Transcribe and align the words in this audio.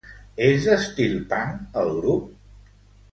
És 0.45 0.63
d'estil 0.69 1.13
punk 1.33 1.77
el 1.83 1.93
grup? 1.99 2.73